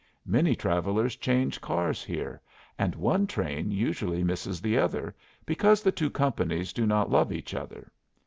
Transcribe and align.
Many 0.25 0.55
travellers 0.55 1.15
change 1.15 1.61
cars 1.61 2.03
here, 2.03 2.41
and 2.75 2.95
one 2.95 3.27
train 3.27 3.69
usually 3.69 4.23
misses 4.23 4.59
the 4.59 4.75
other, 4.79 5.15
because 5.45 5.83
the 5.83 5.91
two 5.91 6.09
companies 6.09 6.73
do 6.73 6.87
not 6.87 7.11
love 7.11 7.31
each 7.31 7.53
other. 7.53 7.91